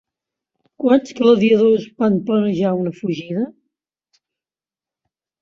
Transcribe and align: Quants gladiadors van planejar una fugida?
Quants 0.83 1.11
gladiadors 1.19 1.85
van 2.03 2.17
planejar 2.31 2.73
una 2.79 2.95
fugida? 3.03 3.45